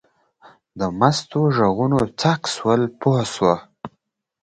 د 0.79 0.81
مستو 0.99 1.41
غوږونه 1.55 1.99
څک 2.21 2.41
شول 2.53 2.81
پوه 2.99 3.21
شوه. 3.33 3.55